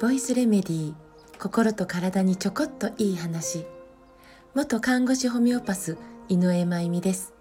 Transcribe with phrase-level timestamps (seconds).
[0.00, 0.94] ボイスレメディー
[1.40, 3.66] 心と体にちょこっといい話。
[4.54, 7.34] 元看護師ホメオパス井上真由美です。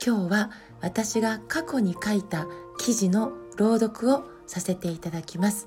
[0.00, 2.46] 今日は私が過去に書いた
[2.78, 5.66] 記事の朗読をさせていただきます、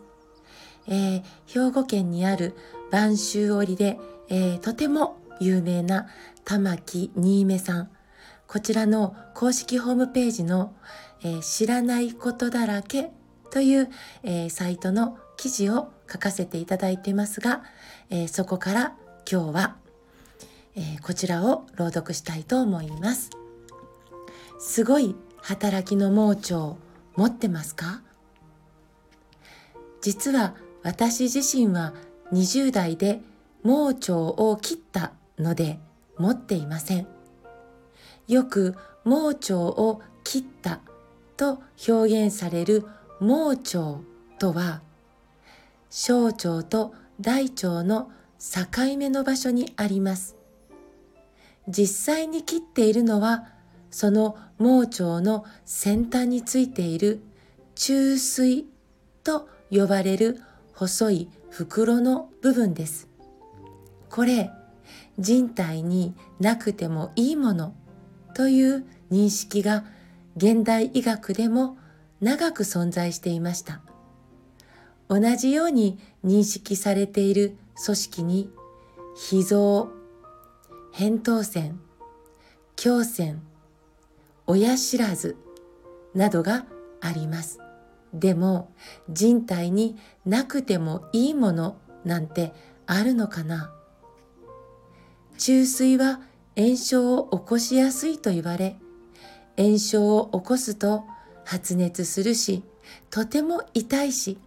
[0.88, 2.56] えー、兵庫県にある
[2.92, 4.00] 播州織で、
[4.30, 6.08] えー、とても有名な
[6.46, 7.90] 玉木新芽さん。
[8.52, 10.74] こちらの公式ホームページの、
[11.22, 13.12] えー、知らないことだらけ
[13.52, 13.92] という、
[14.24, 17.62] えー、サイトの記事を書かせていただいてますが、
[18.10, 18.96] えー、そこから
[19.32, 19.76] 今日は、
[20.76, 23.30] えこちらを朗読したいと思います。
[24.60, 26.76] すごい働きの盲腸
[27.16, 28.02] 持ってますか？
[30.02, 31.94] 実は私自身は
[32.34, 33.22] 20代で
[33.62, 35.80] 盲腸を切ったので
[36.18, 37.19] 持っていません。
[38.30, 40.80] よく盲腸を切った
[41.36, 42.86] と表現される
[43.20, 44.00] 盲腸
[44.38, 44.82] とは
[45.90, 50.36] 小腸と大腸の境目の場所にあります。
[51.68, 53.48] 実際に切っているのは
[53.90, 57.22] その盲腸の先端についている
[57.74, 58.68] 中水
[59.24, 60.40] と呼ばれる
[60.74, 63.08] 細い袋の部分です。
[64.10, 64.52] これ
[65.18, 67.74] 人体になくてもいいもの
[68.34, 69.86] という認識が
[70.38, 71.78] 現代医学でも
[72.22, 73.82] 長く存在していました。
[75.08, 78.52] 同じように認識されている組織に
[79.16, 79.90] 脾臓、
[80.94, 81.80] 扁桃腺、
[82.84, 83.42] 胸腺、
[84.48, 85.36] 親知らず
[86.14, 86.66] などが
[87.02, 87.60] あります。
[88.14, 88.72] でも
[89.10, 92.54] 人体になくてもいいものなんて
[92.86, 93.72] あるのかな？
[95.38, 96.22] 中水は
[96.60, 98.76] 炎症を起こしやすいと言われ
[99.58, 101.06] 炎症を起こすと
[101.46, 102.64] 発熱するし
[103.10, 104.38] とても痛いし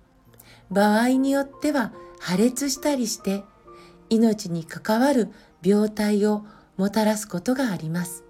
[0.70, 3.44] 場合によっては破裂したりして
[4.10, 5.30] 命に関わる
[5.62, 6.44] 病態を
[6.76, 8.24] もたらすことがあります。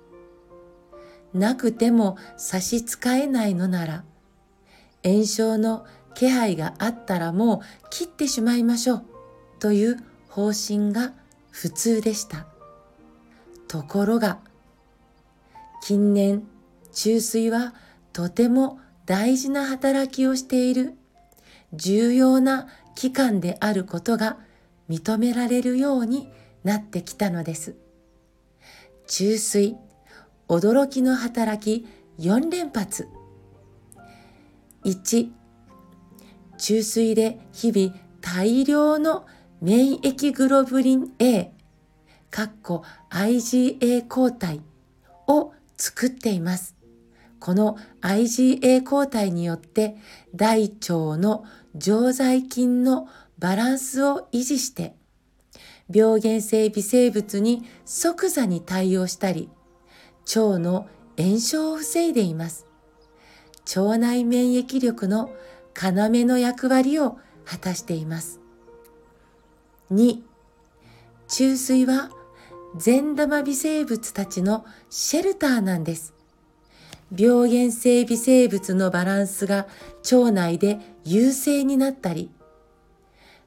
[1.35, 4.05] なくても差し支えないのなら
[5.03, 7.61] 炎症の気配があったらもう
[7.91, 9.05] 切ってしまいましょう
[9.59, 9.97] という
[10.29, 11.15] 方針が
[11.51, 12.52] 普通でした。
[13.73, 14.39] ところが
[15.81, 16.43] 近年
[16.93, 17.73] 注水は
[18.13, 20.93] とても大事な働きをしている
[21.73, 24.37] 重要な器官であることが
[24.91, 26.29] 認められるように
[26.65, 27.75] なってきたのです。
[29.07, 29.79] 注水、
[30.49, 31.89] 驚きの働き
[32.19, 33.09] 4連発。
[34.85, 35.31] 1、
[36.59, 39.25] 注水で日々大量の
[39.63, 41.53] 免疫グロブリン A、
[43.11, 44.61] IgA 抗体
[45.29, 46.75] を作っています。
[47.39, 49.97] この IgA 抗体によって
[50.35, 51.45] 大腸の
[51.75, 54.95] 常在菌のバランスを維持して
[55.93, 59.51] 病原性微生物に即座に対応したり
[60.27, 60.89] 腸の
[61.19, 62.67] 炎症を防いでいます。
[63.77, 65.31] 腸内免疫力の
[65.75, 68.41] 要の役割を果たしています。
[69.91, 70.23] 2.
[71.29, 72.11] 中水は
[72.77, 76.15] 善玉微生物たちのシェルターなんです。
[77.15, 79.67] 病原性微生物のバランスが
[80.11, 82.31] 腸内で優勢になったり、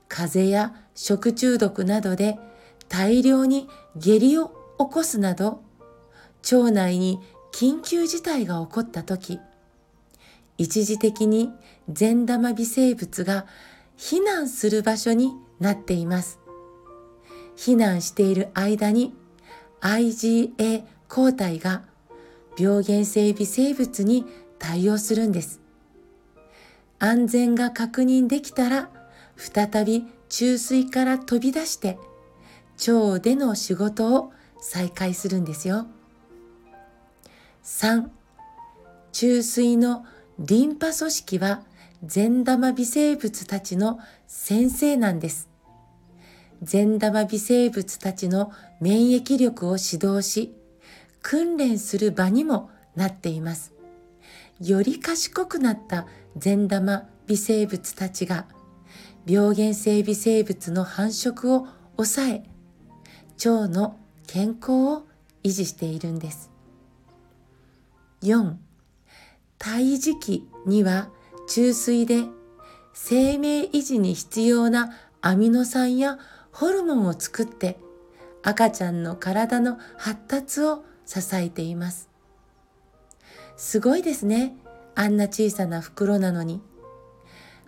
[0.07, 2.37] 風邪や食中毒などで
[2.87, 5.63] 大量に下痢を起こすなど、
[6.51, 7.19] 腸内に
[7.51, 9.39] 緊急事態が起こった時、
[10.59, 11.51] 一時的に
[11.89, 13.47] 善玉微生物が
[13.97, 16.44] 避難する場所になっています。
[17.55, 19.13] 避難している間に
[19.81, 21.83] IgA 抗体が
[22.57, 24.25] 病原性微生物に
[24.59, 25.59] 対応するんです。
[26.99, 28.89] 安全が確認できたら、
[29.37, 31.97] 再び注水から飛び出して、
[32.87, 35.87] 腸での仕事を再開するんですよ。
[37.63, 38.09] 3.
[39.11, 40.05] 注水の
[40.39, 41.63] リンパ組織は
[42.03, 45.54] 善玉微生物たちの先生なんです。
[46.63, 50.53] 善玉微生物たちの免疫力を指導し、
[51.21, 53.73] 訓練する場にもなっています。
[54.59, 56.07] より賢くなった
[56.37, 58.45] 善玉微生物たちが
[59.25, 61.67] 病原性微生物の繁殖を
[61.97, 62.43] 抑え
[63.37, 63.97] 腸の
[64.27, 65.07] 健康を
[65.43, 66.51] 維持しているんです。
[68.21, 68.55] 4.
[69.57, 71.09] 胎児期には
[71.47, 72.23] 注水で
[72.93, 74.91] 生命維持に必要な
[75.21, 76.17] アミノ酸や
[76.55, 77.77] ホルモンを作って
[78.41, 82.09] 赤ちゃんの体の発達を支えています。
[83.57, 84.55] すごいですね。
[84.95, 86.61] あんな小さな袋なのに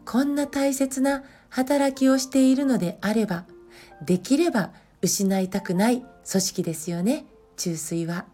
[0.06, 3.44] こんな大切な働きをしているのであれば
[4.02, 7.26] できれば失いたくない組織ですよね
[7.58, 8.26] 注水は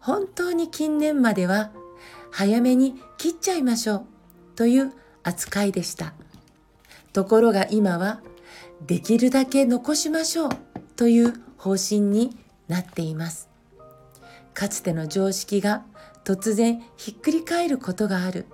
[0.00, 1.70] 本当に近年までは
[2.32, 4.04] 早めに切っちゃいましょう
[4.56, 4.92] という
[5.22, 6.12] 扱いでした
[7.12, 8.20] ところが今は
[8.86, 10.50] できるだけ残しましょう
[10.96, 12.36] という方針に
[12.68, 13.48] なっています。
[14.52, 15.84] かつての常識が
[16.24, 18.46] 突然ひっくり返ることがある。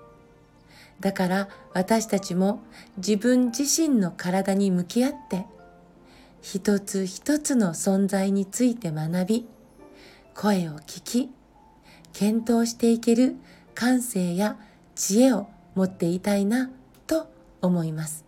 [1.01, 2.63] だから私たちも
[2.99, 5.47] 自分自身の体に向き合って
[6.43, 9.49] 一つ一つの存在について学び
[10.35, 11.31] 声を聞き
[12.13, 13.37] 検討していける
[13.75, 14.57] 感性や
[14.95, 16.71] 知恵を持っていたいな
[17.07, 17.33] と
[17.63, 18.25] 思います。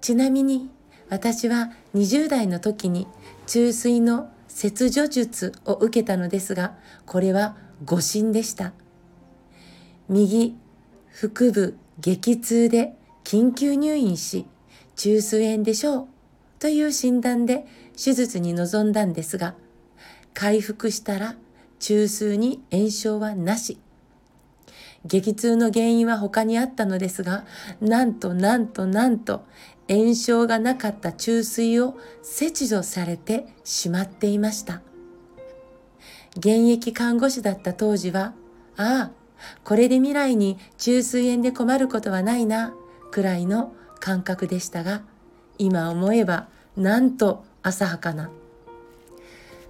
[0.00, 0.70] ちなみに
[1.08, 3.06] 私は20代の時に
[3.46, 6.74] 注水の切除術を受けたのですが
[7.06, 8.72] これは誤診でした。
[10.08, 10.56] 右
[11.10, 14.46] 腹部激痛で緊急入院し
[14.96, 16.06] 中枢炎でしょう
[16.58, 17.66] という診断で
[17.96, 19.54] 手術に臨んだんですが
[20.34, 21.36] 回復したら
[21.78, 23.78] 中枢に炎症はなし。
[25.06, 27.44] 激痛の原因は他にあったのですが
[27.80, 29.44] なんとなんとなんと
[29.88, 34.80] 炎症がなかった注水を切除されてしまっていました。
[36.36, 38.34] 現役看護師だった当時は
[38.76, 39.10] ああ
[39.62, 42.74] これで未来に中水炎で困ることはないな
[43.10, 45.02] くらいの感覚でしたが
[45.58, 48.30] 今思えばなんと浅はかな。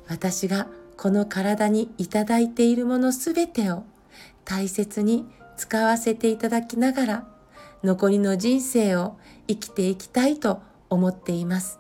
[0.09, 3.85] 私がこの体にいただいているものすべてを
[4.45, 5.27] 大切に
[5.57, 7.29] 使わせていただきながら
[7.85, 9.17] 残りの人生を
[9.47, 11.79] 生きていきたいと思っています。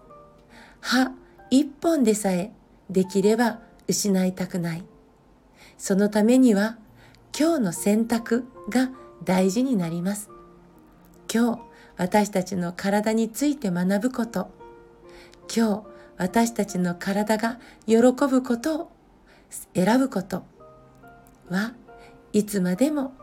[0.80, 1.12] 歯
[1.50, 2.52] 一本でさえ
[2.90, 4.84] できれば失いたくない。
[5.78, 6.76] そのためには
[7.38, 8.90] 今日の選択が
[9.24, 10.30] 大事になります。
[11.32, 11.62] 今日
[11.96, 14.50] 私たちの体について学ぶこと、
[15.54, 15.82] 今日
[16.18, 18.92] 私たちの体が喜ぶことを
[19.74, 20.44] 選ぶこと
[21.48, 21.72] は
[22.32, 23.14] いつまでも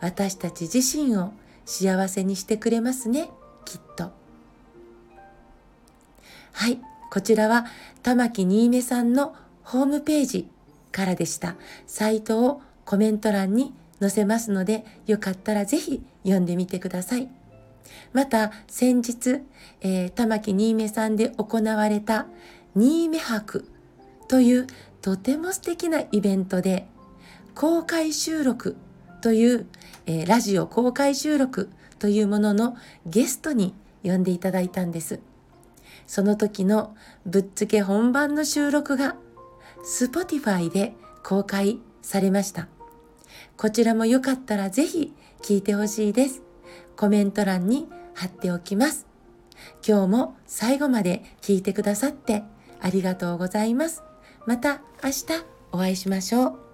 [0.00, 1.32] 私たち自身を
[1.70, 3.30] 幸せにしてくれますね、
[3.64, 4.10] きっと。
[6.50, 6.80] はい、
[7.12, 7.64] こちらは
[8.02, 10.48] 玉木新芽さんのホームページ
[10.90, 11.54] からでした。
[11.86, 17.28] サイトをコメント欄に載せますので、よかったらぜひ読んでみてください。
[18.12, 19.40] また、先日、
[19.80, 22.26] えー、玉木新芽さんで行われた
[22.74, 23.64] 新芽博
[24.26, 24.66] という
[25.02, 26.88] とても素敵なイベントで、
[27.54, 28.76] 公開収録
[29.20, 29.66] という、
[30.06, 32.76] えー、ラジオ公開収録というものの
[33.06, 35.20] ゲストに呼んでいただいたんです。
[36.06, 36.96] その時の
[37.26, 39.16] ぶっつけ本番の収録が
[39.84, 42.68] Spotify で公開されました。
[43.56, 45.12] こちらもよかったらぜひ
[45.42, 46.42] 聞いてほしいです。
[46.96, 49.06] コメント欄に貼っておきます。
[49.86, 52.42] 今日も最後まで聞いてくださって
[52.80, 54.02] ありがとうございます。
[54.46, 55.26] また明日
[55.72, 56.69] お会いしましょう。